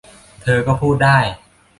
[0.41, 1.17] เธอก็พูดได้